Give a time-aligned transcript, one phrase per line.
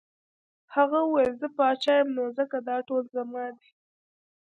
[0.75, 3.69] هغه وویل زه پاچا یم نو ځکه دا ټول زما دي.